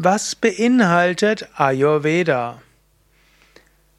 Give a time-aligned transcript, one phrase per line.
[0.00, 2.62] Was beinhaltet Ayurveda?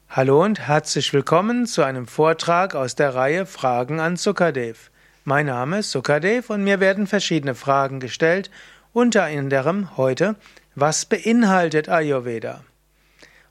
[0.08, 4.90] Hallo und herzlich willkommen zu einem Vortrag aus der Reihe Fragen an Sukadev.
[5.24, 8.50] Mein Name ist Sukadev und mir werden verschiedene Fragen gestellt,
[8.94, 10.36] unter anderem heute,
[10.74, 12.64] was beinhaltet Ayurveda?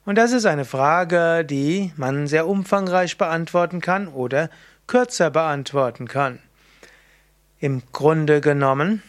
[0.04, 4.50] Und das ist eine Frage, die man sehr umfangreich beantworten kann oder
[4.88, 6.40] kürzer beantworten kann.
[7.60, 9.04] Im Grunde genommen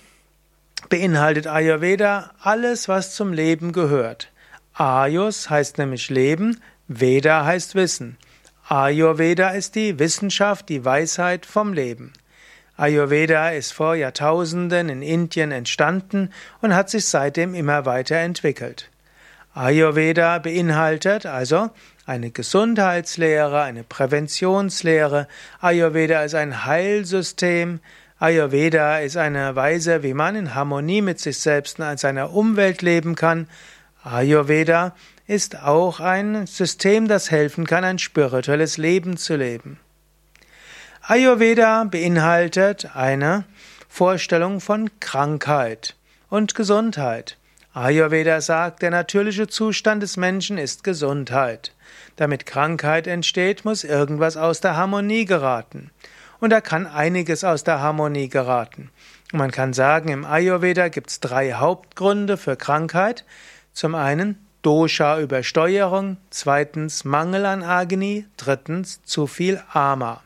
[0.89, 4.31] beinhaltet Ayurveda alles, was zum Leben gehört.
[4.73, 8.17] Ayus heißt nämlich Leben, Veda heißt Wissen.
[8.67, 12.13] Ayurveda ist die Wissenschaft, die Weisheit vom Leben.
[12.77, 16.31] Ayurveda ist vor Jahrtausenden in Indien entstanden
[16.61, 18.89] und hat sich seitdem immer weiterentwickelt.
[19.53, 21.69] Ayurveda beinhaltet also
[22.05, 25.27] eine Gesundheitslehre, eine Präventionslehre.
[25.59, 27.81] Ayurveda ist ein Heilsystem.
[28.21, 33.15] Ayurveda ist eine Weise, wie man in Harmonie mit sich selbst und seiner Umwelt leben
[33.15, 33.47] kann.
[34.03, 34.93] Ayurveda
[35.25, 39.79] ist auch ein System, das helfen kann, ein spirituelles Leben zu leben.
[41.01, 43.45] Ayurveda beinhaltet eine
[43.89, 45.95] Vorstellung von Krankheit
[46.29, 47.37] und Gesundheit.
[47.73, 51.73] Ayurveda sagt, der natürliche Zustand des Menschen ist Gesundheit.
[52.17, 55.89] Damit Krankheit entsteht, muss irgendwas aus der Harmonie geraten.
[56.41, 58.89] Und da kann einiges aus der Harmonie geraten.
[59.31, 63.23] man kann sagen, im Ayurveda gibt es drei Hauptgründe für Krankheit.
[63.73, 70.23] Zum einen Dosha-Übersteuerung, zweitens Mangel an Agni, drittens zu viel Ama.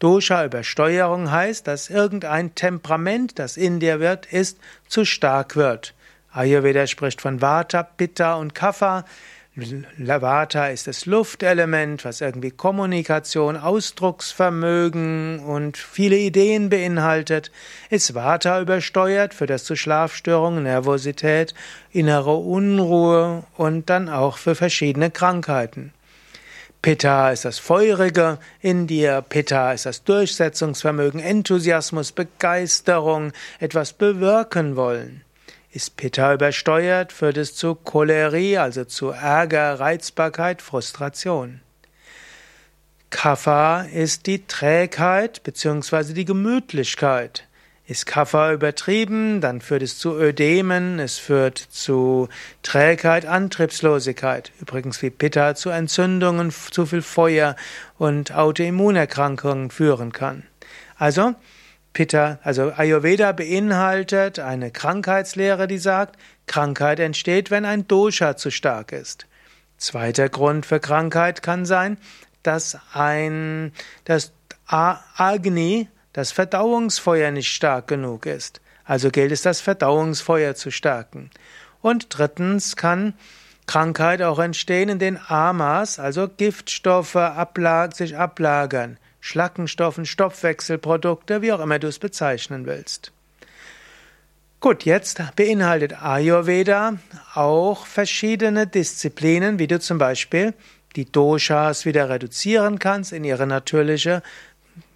[0.00, 5.94] Dosha-Übersteuerung heißt, dass irgendein Temperament, das in dir wird, ist, zu stark wird.
[6.30, 9.06] Ayurveda spricht von Vata, Pitta und Kapha.
[9.54, 17.50] Vata ist das Luftelement, was irgendwie Kommunikation, Ausdrucksvermögen und viele Ideen beinhaltet.
[17.90, 21.52] Ist Vata übersteuert, führt das zu Schlafstörungen, Nervosität,
[21.90, 25.92] innere Unruhe und dann auch für verschiedene Krankheiten.
[26.80, 35.22] Pitta ist das Feurige in dir, Pitta ist das Durchsetzungsvermögen, Enthusiasmus, Begeisterung, etwas bewirken wollen.
[35.74, 41.62] Ist Pitta übersteuert, führt es zu Cholerie, also zu Ärger, Reizbarkeit, Frustration.
[43.08, 46.12] Kapha ist die Trägheit bzw.
[46.12, 47.48] die Gemütlichkeit.
[47.86, 52.28] Ist Kapha übertrieben, dann führt es zu Ödemen, es führt zu
[52.62, 54.52] Trägheit, Antriebslosigkeit.
[54.60, 57.56] Übrigens wie Pitta zu Entzündungen, zu viel Feuer
[57.96, 60.42] und Autoimmunerkrankungen führen kann.
[60.98, 61.34] Also
[61.92, 66.16] Pitta, also Ayurveda beinhaltet eine Krankheitslehre, die sagt,
[66.46, 69.26] Krankheit entsteht, wenn ein Dosha zu stark ist.
[69.76, 71.98] Zweiter Grund für Krankheit kann sein,
[72.42, 73.72] dass ein,
[74.04, 74.32] das
[74.66, 78.60] Agni, das Verdauungsfeuer nicht stark genug ist.
[78.84, 81.30] Also gilt es, das Verdauungsfeuer zu stärken.
[81.80, 83.14] Und drittens kann
[83.66, 88.98] Krankheit auch entstehen, in den Amas, also Giftstoffe ablag, sich ablagern.
[89.22, 93.12] Schlackenstoffen, Stoffwechselprodukte, wie auch immer du es bezeichnen willst.
[94.58, 96.98] Gut, jetzt beinhaltet Ayurveda
[97.34, 100.54] auch verschiedene Disziplinen, wie du zum Beispiel
[100.96, 104.22] die Doshas wieder reduzieren kannst, in ihre natürliche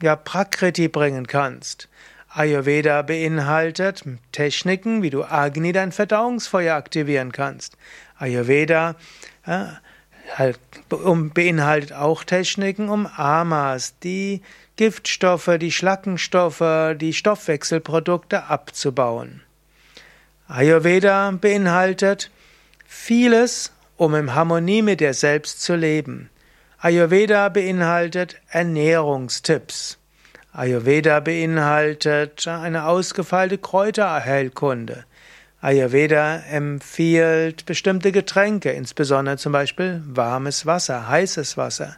[0.02, 1.88] ja, Prakriti bringen kannst.
[2.28, 7.76] Ayurveda beinhaltet Techniken, wie du Agni, dein Verdauungsfeuer, aktivieren kannst.
[8.18, 8.96] Ayurveda
[9.46, 9.80] ja, halt,
[11.34, 14.42] beinhaltet auch Techniken, um Amas, die
[14.76, 19.42] Giftstoffe, die Schlackenstoffe, die Stoffwechselprodukte abzubauen.
[20.48, 22.30] Ayurveda beinhaltet
[22.86, 26.30] vieles, um in Harmonie mit dir selbst zu leben.
[26.78, 29.98] Ayurveda beinhaltet Ernährungstipps.
[30.52, 35.04] Ayurveda beinhaltet eine ausgefeilte Kräuterheilkunde.
[35.60, 41.96] Ayurveda empfiehlt bestimmte Getränke, insbesondere zum Beispiel warmes Wasser, heißes Wasser.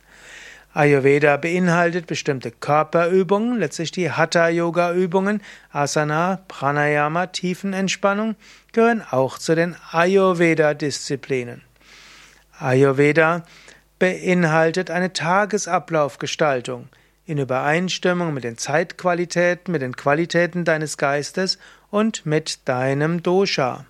[0.74, 5.42] Ayurveda beinhaltet bestimmte Körperübungen, letztlich die Hatha-Yoga-Übungen,
[5.72, 8.36] Asana, Pranayama, Tiefenentspannung,
[8.72, 11.62] gehören auch zu den Ayurveda-Disziplinen.
[12.61, 13.44] Ayurveda
[13.99, 16.88] beinhaltet eine Tagesablaufgestaltung
[17.26, 21.58] in Übereinstimmung mit den Zeitqualitäten, mit den Qualitäten deines Geistes
[21.90, 23.85] und mit deinem Dosha.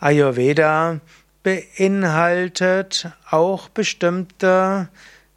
[0.00, 1.00] Ayurveda
[1.42, 4.88] beinhaltet auch bestimmte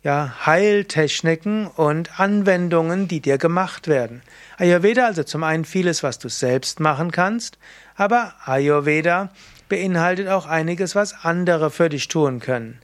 [0.04, 4.22] ja, Heiltechniken und Anwendungen, die dir gemacht werden.
[4.58, 7.58] Ayurveda also zum einen vieles, was du selbst machen kannst,
[7.96, 9.30] aber Ayurveda
[9.70, 12.80] beinhaltet auch einiges, was andere für dich tun können.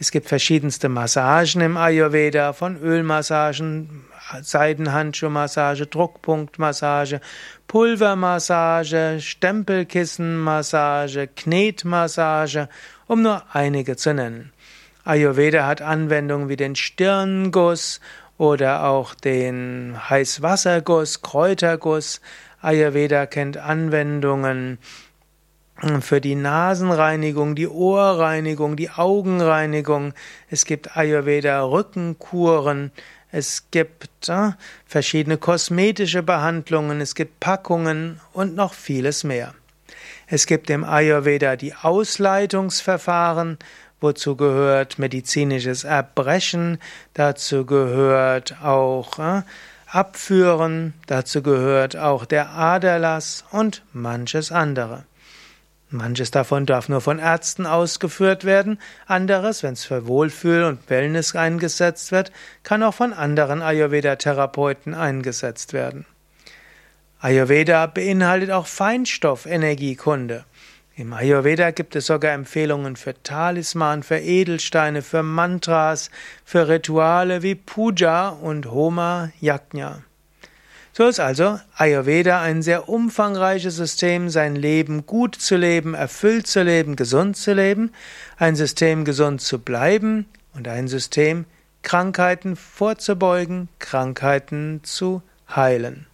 [0.00, 4.04] Es gibt verschiedenste Massagen im Ayurveda, von Ölmassagen,
[4.42, 7.20] Seidenhandschuhmassage, Druckpunktmassage,
[7.66, 12.68] Pulvermassage, Stempelkissenmassage, Knetmassage,
[13.08, 14.52] um nur einige zu nennen.
[15.04, 18.00] Ayurveda hat Anwendungen wie den Stirnguss
[18.36, 22.20] oder auch den Heißwasserguss, Kräuterguss.
[22.60, 24.78] Ayurveda kennt Anwendungen
[26.00, 30.12] für die Nasenreinigung, die Ohrreinigung, die Augenreinigung.
[30.50, 32.90] Es gibt Ayurveda Rückenkuren.
[33.30, 34.52] Es gibt äh,
[34.86, 37.00] verschiedene kosmetische Behandlungen.
[37.00, 39.54] Es gibt Packungen und noch vieles mehr.
[40.26, 43.58] Es gibt im Ayurveda die Ausleitungsverfahren,
[44.00, 46.78] wozu gehört medizinisches Erbrechen,
[47.14, 49.42] dazu gehört auch äh,
[49.86, 55.04] Abführen, dazu gehört auch der Aderlass und manches andere.
[55.90, 61.34] Manches davon darf nur von Ärzten ausgeführt werden, anderes, wenn es für Wohlfühl und Wellness
[61.34, 62.30] eingesetzt wird,
[62.62, 66.04] kann auch von anderen Ayurveda-Therapeuten eingesetzt werden.
[67.20, 70.44] Ayurveda beinhaltet auch Feinstoffenergiekunde.
[70.94, 76.10] Im Ayurveda gibt es sogar Empfehlungen für Talisman, für Edelsteine, für Mantras,
[76.44, 80.02] für Rituale wie Puja und Homa Yajna.
[80.98, 86.64] So ist also Ayurveda ein sehr umfangreiches System, sein Leben gut zu leben, erfüllt zu
[86.64, 87.92] leben, gesund zu leben,
[88.36, 91.44] ein System gesund zu bleiben und ein System
[91.82, 96.08] Krankheiten vorzubeugen, Krankheiten zu heilen.